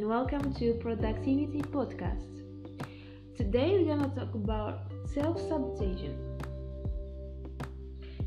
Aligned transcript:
welcome 0.00 0.54
to 0.54 0.72
Productivity 0.74 1.60
Podcast. 1.60 2.40
Today 3.36 3.76
we're 3.76 3.94
gonna 3.94 4.08
talk 4.14 4.34
about 4.34 4.90
self-sabotage. 5.14 6.10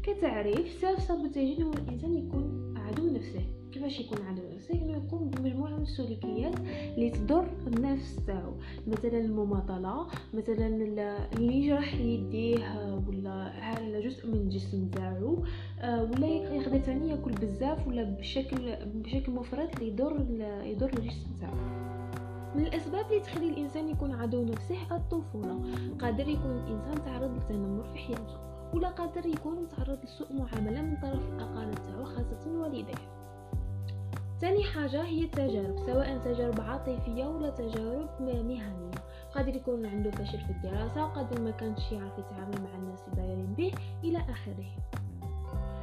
كتعريف 0.04 0.82
self 0.82 1.00
sabotage 1.00 1.62
هو 1.62 1.74
الإنسان 1.74 2.16
يكون 2.16 2.74
عدو 2.78 3.14
نفسه 3.14 3.42
كيفاش 3.75 4.01
يكون 4.01 4.19
عدو 4.27 4.43
نفسه 4.55 4.75
إنه 4.75 4.93
يقوم 4.93 5.31
بمجموعة 5.31 5.71
من 5.71 5.83
السلوكيات 5.83 6.55
اللي 6.95 7.11
تضر 7.11 7.47
النفس 7.67 8.25
تاعو. 8.27 8.53
مثلا 8.87 9.19
المماطلة 9.19 10.07
مثلا 10.35 10.67
اللي 10.67 11.57
يجرح 11.57 11.95
يديه 11.95 12.57
ولا 13.09 13.33
على 13.61 14.03
جزء 14.03 14.27
من 14.27 14.35
الجسم 14.35 14.89
تاعو. 14.89 15.45
آه، 15.81 16.03
ولا 16.03 16.27
يقدر 16.27 16.79
ثاني 16.79 17.09
يأكل 17.09 17.33
بزاف 17.33 17.89
ولا 17.89 18.03
بشكل 18.03 18.77
بشكل 18.95 19.33
مفرط 19.33 19.77
اللي 19.77 19.89
يضر 19.89 20.27
يضر 20.65 20.91
الجسم 20.99 21.27
تاعو. 21.41 21.55
من 22.55 22.67
الأسباب 22.67 23.07
اللي 23.11 23.21
تخلي 23.21 23.49
الإنسان 23.49 23.89
يكون 23.89 24.13
عدو 24.13 24.45
نفسه 24.45 24.97
الطفولة. 24.97 25.61
قادر 26.01 26.29
يكون 26.29 26.51
الانسان 26.51 27.05
تعرض 27.05 27.31
للتنمر 27.35 27.85
في 27.85 27.99
حياته 27.99 28.45
ولا 28.75 28.89
قادر 28.89 29.27
يكون 29.27 29.69
تعرض 29.69 29.99
لسوء 30.05 30.33
معاملة 30.33 30.83
من 30.83 30.97
طرف 31.03 31.33
الأقارب 31.33 31.75
تاعو 31.75 32.05
خاصة 32.05 32.61
والديه. 32.63 33.24
ثاني 34.45 34.65
حاجة 34.65 35.03
هي 35.03 35.25
التجارب 35.25 35.79
سواء 35.87 36.19
تجارب 36.19 36.61
عاطفية 36.61 37.25
ولا 37.25 37.51
تجارب 37.51 38.09
مهنية. 38.21 38.95
قادر 39.35 39.57
يكون 39.57 39.87
عنده 39.87 40.11
فشل 40.11 40.41
في 40.41 40.51
الدراسة 40.51 41.05
قادر 41.05 41.41
ما 41.41 41.51
كانش 41.51 41.93
يعرف 41.93 42.19
يتعامل 42.19 42.63
مع 42.63 42.79
الناس 42.79 43.01
اللي 43.09 43.17
دايرين 43.17 43.55
به 43.55 43.73
إلى 44.05 44.19
آخره. 44.19 44.67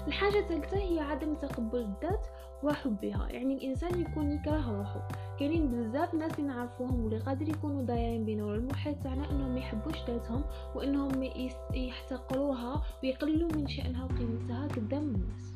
الحاجة 0.07 0.39
الثالثة 0.39 0.77
هي 0.77 0.99
عدم 0.99 1.35
تقبل 1.35 1.79
الذات 1.79 2.27
وحبها. 2.63 3.27
يعني 3.29 3.53
الإنسان 3.53 4.01
يكون 4.01 4.31
يكره 4.31 4.77
روحه. 4.77 5.07
كاينين 5.39 5.71
بزاف 5.71 6.13
ناس 6.13 6.39
نعرفوهم 6.39 7.03
واللي 7.03 7.19
قادر 7.19 7.49
يكونوا 7.49 7.81
دايرين 7.81 8.25
بينا 8.25 8.45
ولا 8.45 8.55
المحيط 8.55 9.03
تاعنا 9.03 9.31
إنهم 9.31 9.57
يحبوش 9.57 9.97
ذاتهم 10.07 10.43
وإنهم 10.75 11.23
يحتقروها 11.73 12.81
ويقللوا 13.03 13.49
من 13.55 13.67
شأنها 13.67 14.05
وقيمتها 14.05 14.67
قدام 14.67 15.03
الناس. 15.03 15.53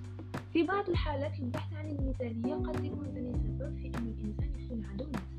في 0.53 0.63
بعض 0.63 0.89
الحالات 0.89 1.39
البحث 1.39 1.74
عن 1.85 1.91
المثالية 1.91 2.55
قد 2.55 2.85
يكون 2.85 3.05
ثاني 3.13 3.33
سبب 3.59 3.77
في 3.77 3.87
أن 3.87 4.13
الإنسان 4.19 4.49
يكون 4.63 4.85
عدو 4.85 5.05
نفسه. 5.05 5.35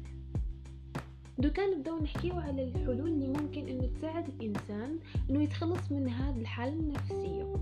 دوكا 1.38 1.66
نبداو 1.66 1.98
نحكيو 1.98 2.34
على 2.34 2.64
الحلول 2.64 3.08
اللي 3.08 3.28
ممكن 3.28 3.68
انه 3.68 3.86
تساعد 3.86 4.28
الإنسان 4.28 4.98
إنه 5.30 5.42
يتخلص 5.42 5.92
من 5.92 6.08
هذه 6.08 6.40
الحالة 6.40 6.72
النفسية 6.72 7.54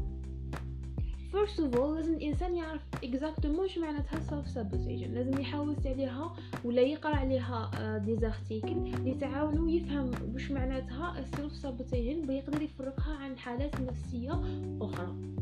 first 1.32 1.58
of 1.58 1.76
all 1.76 1.94
لازم 1.96 2.14
الإنسان 2.14 2.56
يعرف 2.56 2.82
exactement 3.04 3.58
واش 3.58 3.78
معناتها 3.78 4.20
self 4.20 4.54
sabotage. 4.54 5.08
لازم 5.14 5.40
يحوس 5.40 5.86
عليها 5.86 6.36
ولا 6.64 6.82
يقرأ 6.82 7.16
عليها 7.16 7.98
des 7.98 8.17
articles 8.17 8.68
آه، 8.68 8.96
اللي 8.96 9.14
تعاونوا 9.14 9.70
يفهم 9.70 10.10
واش 10.34 10.50
معناتها 10.50 11.24
self 11.36 11.64
sabotage 11.64 12.26
بيقدر 12.26 12.62
يفرقها 12.62 13.14
عن 13.16 13.38
حالات 13.38 13.80
نفسية 13.80 14.42
أخرى. 14.80 15.33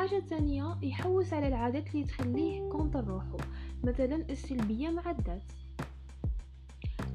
الحاجة 0.00 0.18
الثانية 0.18 0.78
يحوس 0.82 1.32
على 1.32 1.48
العادات 1.48 1.94
اللي 1.94 2.04
تخليه 2.04 2.68
contre 2.68 3.04
روحه 3.04 3.36
مثلا 3.84 4.16
السلبية 4.30 4.88
مع 4.88 5.10
الذات. 5.10 5.42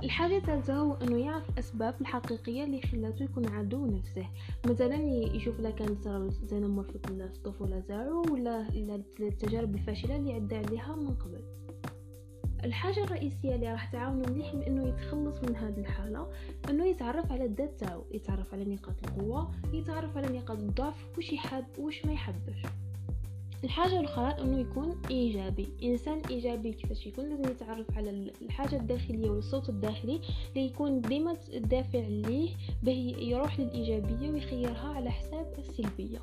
الحاجة 0.03 0.37
الثالثة 0.37 0.73
هو 0.73 0.93
إنه 0.93 1.17
يعرف 1.17 1.49
الاسباب 1.49 2.01
الحقيقية 2.01 2.63
اللي 2.63 2.81
خلاته 2.81 3.23
يكون 3.23 3.47
عدو 3.47 3.85
نفسه. 3.85 4.27
مثلا 4.65 4.95
يشوف 5.35 5.59
لا 5.59 5.69
كان 5.69 5.95
صار 6.03 6.29
تنمر 6.29 6.83
في 6.83 7.11
الطفولة 7.11 7.79
تاعو 7.79 8.21
ولا 8.31 8.67
التجارب 9.19 9.75
الفاشلة 9.75 10.15
اللي 10.15 10.33
عدى 10.33 10.55
عليها 10.55 10.95
من 10.95 11.15
قبل. 11.15 11.41
الحاجة 12.65 13.03
الرئيسية 13.03 13.55
اللي 13.55 13.71
راح 13.71 13.91
تعاونه 13.91 14.29
مليح 14.31 14.51
إنه 14.67 14.87
يتخلص 14.87 15.43
من 15.43 15.55
هذه 15.55 15.79
الحالة 15.79 16.27
إنه 16.69 16.85
يتعرف 16.85 17.31
على 17.31 17.45
الذات 17.45 17.79
تاعو 17.79 18.03
يتعرف 18.11 18.53
على 18.53 18.65
نقاط 18.65 18.95
القوة 19.07 19.51
يتعرف 19.73 20.17
على 20.17 20.37
نقاط 20.37 20.57
الضعف 20.59 21.17
وش 21.17 21.33
يحب 21.33 21.65
وش 21.79 22.05
ما 22.05 22.13
يحبش. 22.13 22.61
الحاجة 23.63 23.99
الأخرى 23.99 24.43
أنه 24.43 24.59
يكون 24.59 25.01
إيجابي 25.11 25.67
إنسان 25.83 26.21
إيجابي 26.29 26.73
كيفاش 26.73 27.07
يكون 27.07 27.29
لازم 27.29 27.51
يتعرف 27.51 27.97
على 27.97 28.31
الحاجة 28.41 28.75
الداخلية 28.75 29.29
والصوت 29.29 29.69
الداخلي 29.69 30.21
اللي 30.49 30.65
يكون 30.65 31.01
ديما 31.01 31.33
دافع 31.53 31.99
ليه 32.07 32.49
به 32.83 33.15
يروح 33.19 33.59
للإيجابية 33.59 34.29
ويخيرها 34.31 34.93
على 34.95 35.11
حساب 35.11 35.53
السلبية. 35.57 36.19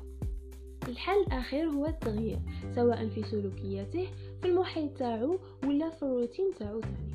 الحل 0.89 1.21
الأخير 1.27 1.69
هو 1.69 1.85
التغيير 1.85 2.39
سواء 2.75 3.07
في 3.09 3.23
سلوكياته 3.23 4.07
في 4.42 4.48
المحيط 4.48 4.98
تاعو 4.98 5.38
ولا 5.64 5.90
في 5.90 6.02
الروتين 6.02 6.50
تاعو 6.58 6.80
ثاني 6.80 7.08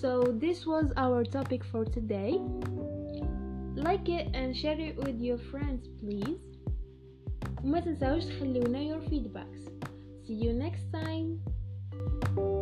So 0.00 0.22
this 0.44 0.64
was 0.64 0.92
our 0.96 1.24
topic 1.24 1.64
for 1.64 1.84
today. 1.84 2.40
Like 3.74 4.08
it 4.08 4.28
and 4.32 4.56
share 4.56 4.78
it 4.78 4.96
with 4.96 5.18
your 5.20 5.38
friends 5.38 5.88
please. 6.00 6.40
وما 7.64 7.80
تنساوش 7.80 8.24
تخليونا 8.24 8.78
your 8.78 9.00
feedbacks. 9.10 9.62
See 10.24 10.34
you 10.34 10.52
next 10.52 10.92
time. 10.92 12.61